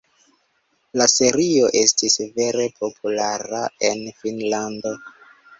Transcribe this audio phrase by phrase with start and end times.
[1.01, 4.97] La serio estis vere populara en Finnlando.